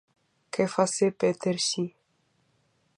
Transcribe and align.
Que 0.53 0.63
face 0.75 1.05
Peter 1.19 1.55
ci? 1.67 1.85